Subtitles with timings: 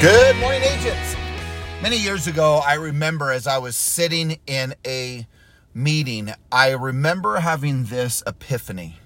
[0.00, 1.16] Good morning, agents.
[1.82, 5.26] Many years ago, I remember as I was sitting in a
[5.74, 9.00] meeting, I remember having this epiphany.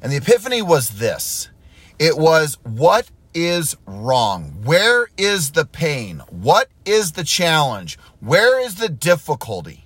[0.00, 1.50] And the epiphany was this
[1.98, 4.62] it was, what is wrong?
[4.64, 6.22] Where is the pain?
[6.30, 7.98] What is the challenge?
[8.20, 9.84] Where is the difficulty?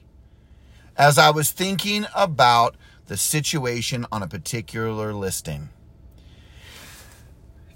[0.97, 5.71] As I was thinking about the situation on a particular listing.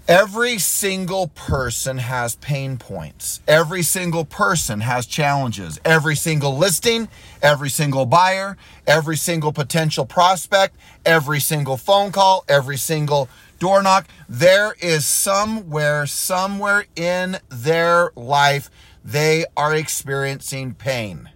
[0.07, 3.39] Every single person has pain points.
[3.47, 5.79] Every single person has challenges.
[5.85, 7.07] Every single listing,
[7.41, 10.75] every single buyer, every single potential prospect,
[11.05, 14.05] every single phone call, every single door knock.
[14.27, 18.69] There is somewhere, somewhere in their life,
[19.05, 21.29] they are experiencing pain.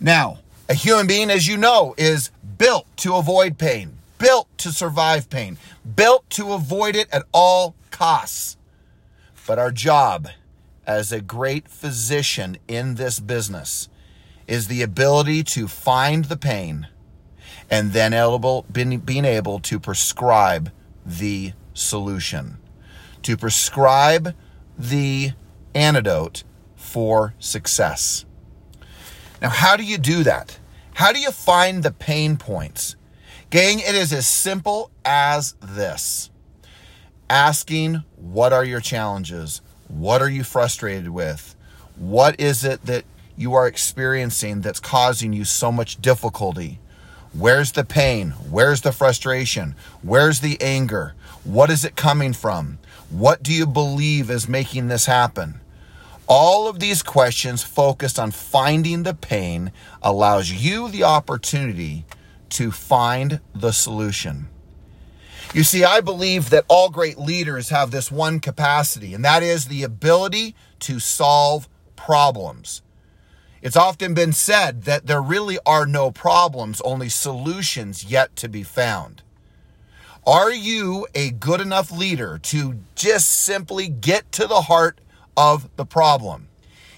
[0.00, 5.28] Now, a human being, as you know, is built to avoid pain built to survive
[5.30, 5.58] pain,
[5.94, 8.56] built to avoid it at all costs.
[9.46, 10.28] But our job
[10.86, 13.88] as a great physician in this business
[14.46, 16.88] is the ability to find the pain
[17.70, 20.70] and then able, being able to prescribe
[21.04, 22.58] the solution,
[23.22, 24.34] to prescribe
[24.78, 25.32] the
[25.74, 26.44] antidote
[26.76, 28.24] for success.
[29.42, 30.58] Now, how do you do that?
[30.94, 32.96] How do you find the pain points?
[33.56, 36.28] Gang, it is as simple as this
[37.30, 39.62] asking, What are your challenges?
[39.88, 41.56] What are you frustrated with?
[41.96, 46.80] What is it that you are experiencing that's causing you so much difficulty?
[47.32, 48.32] Where's the pain?
[48.50, 49.74] Where's the frustration?
[50.02, 51.14] Where's the anger?
[51.42, 52.78] What is it coming from?
[53.08, 55.60] What do you believe is making this happen?
[56.28, 62.04] All of these questions focused on finding the pain allows you the opportunity
[62.50, 64.48] to find the solution.
[65.54, 69.66] You see, I believe that all great leaders have this one capacity, and that is
[69.66, 72.82] the ability to solve problems.
[73.62, 78.62] It's often been said that there really are no problems, only solutions yet to be
[78.62, 79.22] found.
[80.26, 85.00] Are you a good enough leader to just simply get to the heart
[85.36, 86.48] of the problem?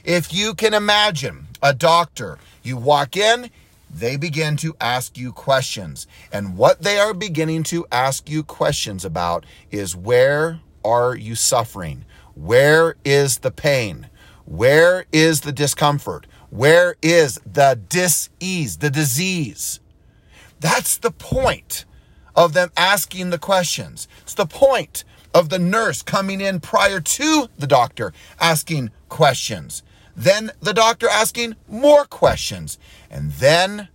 [0.02, 3.50] If you can imagine a doctor, you walk in,
[3.90, 6.06] they begin to ask you questions.
[6.32, 12.04] And what they are beginning to ask you questions about is where are you suffering?
[12.34, 14.08] Where is the pain?
[14.44, 16.26] Where is the discomfort?
[16.50, 19.80] Where is the disease, the disease?
[20.60, 21.84] That's the point
[22.34, 24.08] of them asking the questions.
[24.22, 29.82] It's the point of the nurse coming in prior to the doctor asking questions.
[30.18, 32.76] Then the doctor asking more questions.
[33.08, 33.88] And then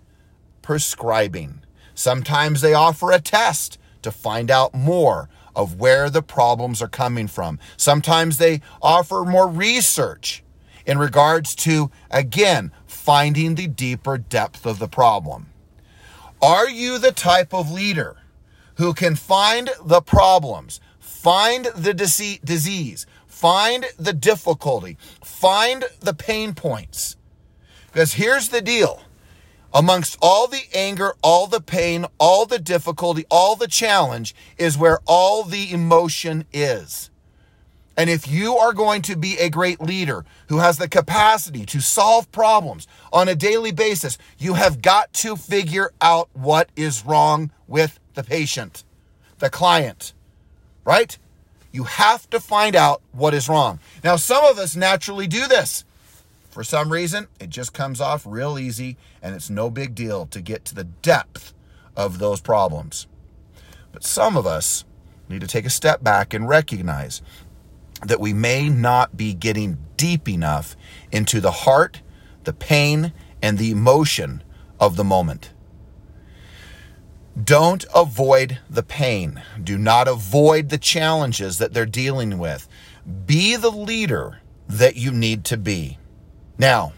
[0.61, 1.61] prescribing.
[1.93, 7.27] Sometimes they offer a test to find out more of where the problems are coming
[7.27, 7.59] from.
[7.77, 10.43] Sometimes they offer more research
[10.85, 15.47] in regards to, again, finding the deeper depth of the problem.
[16.41, 18.17] Are you the type of leader
[18.75, 23.05] who can find the problems, find the disease,
[23.43, 24.97] Find the difficulty.
[25.21, 27.17] Find the pain points.
[27.91, 29.01] Because here's the deal.
[29.73, 34.99] Amongst all the anger, all the pain, all the difficulty, all the challenge is where
[35.05, 37.09] all the emotion is.
[37.97, 41.81] And if you are going to be a great leader who has the capacity to
[41.81, 47.51] solve problems on a daily basis, you have got to figure out what is wrong
[47.67, 48.85] with the patient,
[49.39, 50.13] the client,
[50.85, 51.17] right?
[51.73, 53.79] You have to find out what is wrong.
[54.03, 55.83] Now, some of us naturally do this.
[56.51, 60.39] For some reason, it just comes off real easy and it's no big deal to
[60.39, 61.51] get to the depth
[61.97, 63.07] of those problems.
[63.91, 64.85] But some of us
[65.27, 67.23] need to take a step back and recognize
[68.05, 70.75] that we may not be getting deep enough
[71.11, 72.01] into the heart,
[72.43, 74.43] the pain, and the emotion
[74.79, 75.53] of the moment.
[77.41, 79.41] Don't avoid the pain.
[79.61, 82.67] Do not avoid the challenges that they're dealing with.
[83.25, 85.97] Be the leader that you need to be.
[86.59, 86.93] Now,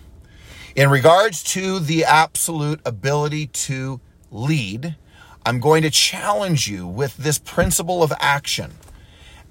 [0.76, 4.98] in regards to the absolute ability to lead,
[5.46, 8.74] I'm going to challenge you with this principle of action.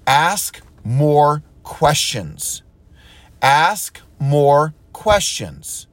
[0.05, 2.61] Ask more questions.
[3.41, 5.87] Ask more questions.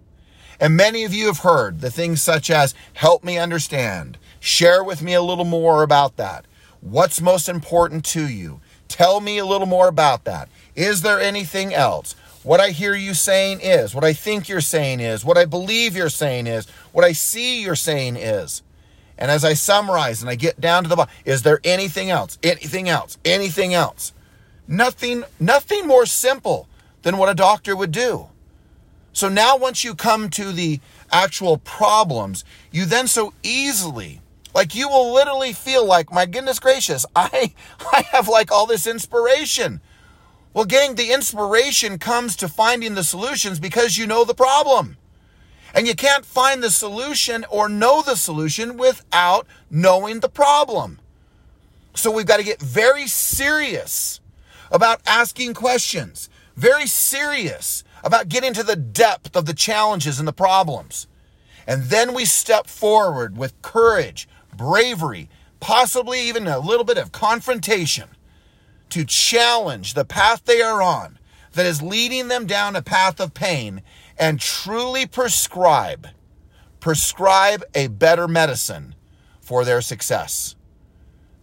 [0.62, 5.02] And many of you have heard the things such as help me understand, Share with
[5.02, 6.44] me a little more about that.
[6.80, 8.60] What's most important to you?
[8.86, 10.48] Tell me a little more about that.
[10.76, 12.14] Is there anything else?
[12.44, 15.96] What I hear you saying is, what I think you're saying is, what I believe
[15.96, 18.62] you're saying is, what I see you're saying is.
[19.18, 22.38] And as I summarize and I get down to the bottom, is there anything else?
[22.42, 23.18] Anything else?
[23.24, 24.12] Anything else?
[24.68, 26.68] Nothing, nothing more simple
[27.02, 28.28] than what a doctor would do.
[29.12, 30.80] So now, once you come to the
[31.10, 34.20] actual problems, you then so easily,
[34.54, 37.54] like you will literally feel like, my goodness gracious, I,
[37.92, 39.80] I have like all this inspiration.
[40.54, 44.96] Well, gang, the inspiration comes to finding the solutions because you know the problem.
[45.74, 51.00] And you can't find the solution or know the solution without knowing the problem.
[51.94, 54.20] So we've got to get very serious
[54.70, 60.32] about asking questions, very serious about getting to the depth of the challenges and the
[60.32, 61.06] problems.
[61.66, 65.28] And then we step forward with courage, bravery,
[65.60, 68.08] possibly even a little bit of confrontation
[68.90, 71.18] to challenge the path they are on
[71.52, 73.82] that is leading them down a path of pain
[74.18, 76.08] and truly prescribe
[76.82, 78.92] prescribe a better medicine
[79.40, 80.56] for their success.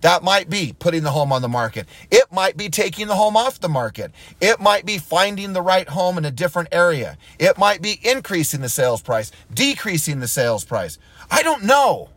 [0.01, 1.87] That might be putting the home on the market.
[2.09, 4.11] It might be taking the home off the market.
[4.39, 7.17] It might be finding the right home in a different area.
[7.37, 10.97] It might be increasing the sales price, decreasing the sales price.
[11.29, 12.09] I don't know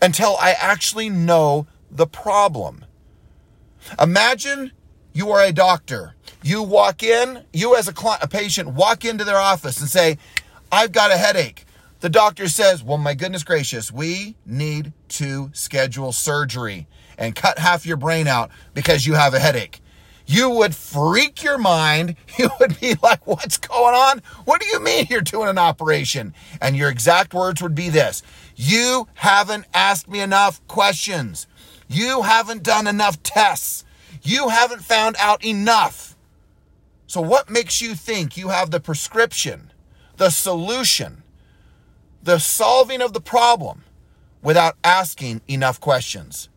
[0.00, 2.84] until I actually know the problem.
[4.00, 4.72] Imagine
[5.12, 6.14] you are a doctor.
[6.42, 10.18] You walk in, you as a, client, a patient walk into their office and say,
[10.72, 11.65] I've got a headache.
[12.06, 16.86] The doctor says, Well, my goodness gracious, we need to schedule surgery
[17.18, 19.80] and cut half your brain out because you have a headache.
[20.24, 22.14] You would freak your mind.
[22.38, 24.22] You would be like, What's going on?
[24.44, 26.32] What do you mean you're doing an operation?
[26.60, 28.22] And your exact words would be this
[28.54, 31.48] You haven't asked me enough questions.
[31.88, 33.84] You haven't done enough tests.
[34.22, 36.16] You haven't found out enough.
[37.08, 39.72] So, what makes you think you have the prescription,
[40.18, 41.24] the solution,
[42.26, 43.84] the solving of the problem
[44.42, 46.48] without asking enough questions?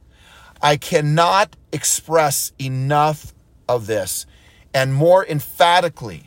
[0.61, 3.33] I cannot express enough
[3.67, 4.25] of this
[4.73, 6.23] and more emphatically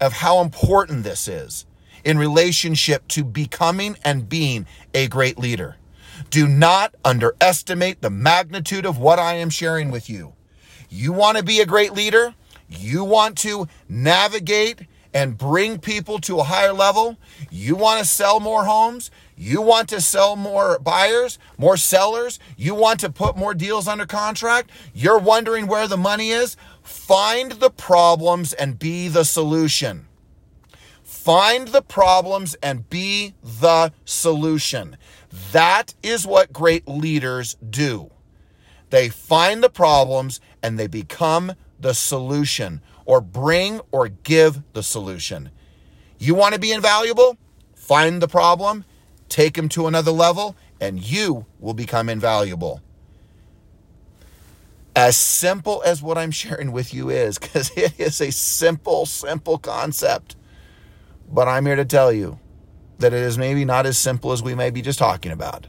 [0.00, 1.64] of how important this is
[2.04, 5.76] in relationship to becoming and being a great leader.
[6.30, 10.34] Do not underestimate the magnitude of what I am sharing with you.
[10.90, 12.34] You want to be a great leader?
[12.68, 17.18] You want to navigate and bring people to a higher level?
[17.50, 19.10] You want to sell more homes?
[19.36, 22.38] You want to sell more buyers, more sellers?
[22.56, 24.70] You want to put more deals under contract?
[24.94, 26.56] You're wondering where the money is?
[26.82, 30.06] Find the problems and be the solution.
[31.02, 34.96] Find the problems and be the solution.
[35.52, 38.10] That is what great leaders do.
[38.90, 45.50] They find the problems and they become the solution or bring or give the solution.
[46.18, 47.36] You want to be invaluable?
[47.74, 48.84] Find the problem
[49.32, 52.82] take them to another level, and you will become invaluable.
[54.94, 59.58] As simple as what I'm sharing with you is, because it is a simple, simple
[59.58, 60.36] concept.
[61.30, 62.38] But I'm here to tell you
[62.98, 65.66] that it is maybe not as simple as we may be just talking about.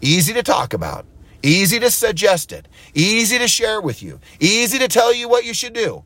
[0.00, 1.04] Easy to talk about,
[1.42, 5.52] easy to suggest it, easy to share with you, easy to tell you what you
[5.52, 6.04] should do.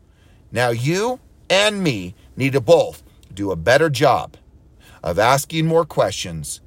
[0.55, 1.19] Now, you
[1.51, 3.03] and me need to both
[3.35, 4.37] do a better job
[5.03, 6.61] of asking more questions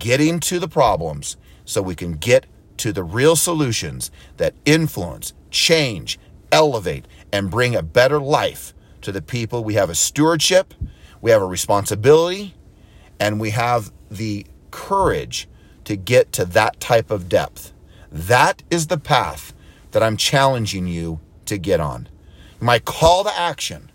[0.00, 2.46] getting to the problems so we can get
[2.78, 6.18] to the real solutions that influence, change,
[6.50, 9.62] elevate, and bring a better life to the people.
[9.62, 10.74] We have a stewardship,
[11.20, 12.56] we have a responsibility,
[13.20, 15.48] and we have the courage
[15.84, 17.72] to get to that type of depth.
[18.10, 19.54] That is the path
[19.92, 22.08] that I'm challenging you to get on.
[22.60, 23.90] My call to action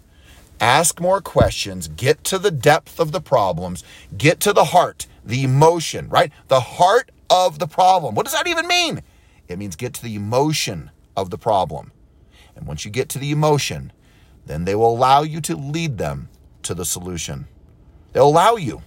[0.60, 3.84] ask more questions, get to the depth of the problems,
[4.18, 6.32] get to the heart, the emotion, right?
[6.48, 8.16] The heart of the problem.
[8.16, 9.02] What does that even mean?
[9.50, 11.92] It means get to the emotion of the problem.
[12.56, 13.92] And once you get to the emotion,
[14.46, 16.30] then they will allow you to lead them
[16.62, 17.48] to the solution.
[18.14, 18.84] They'll allow you.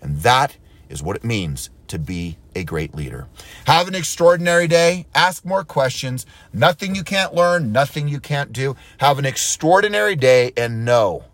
[0.00, 0.56] And that
[0.88, 3.26] is what it means to be a great leader.
[3.66, 5.06] Have an extraordinary day.
[5.14, 6.26] Ask more questions.
[6.52, 8.76] Nothing you can't learn, nothing you can't do.
[8.98, 11.24] Have an extraordinary day and know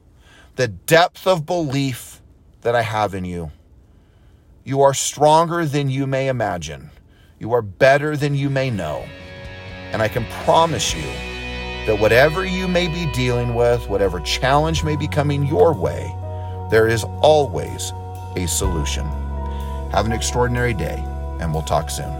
[0.57, 2.21] the depth of belief
[2.63, 3.53] that I have in you.
[4.65, 6.91] You are stronger than you may imagine.
[7.39, 9.05] You are better than you may know.
[9.93, 11.03] And I can promise you
[11.87, 16.13] that whatever you may be dealing with, whatever challenge may be coming your way,
[16.71, 17.93] there is always
[18.37, 19.26] a solution.
[19.93, 21.03] Have an extraordinary day,
[21.41, 22.13] and we'll talk soon.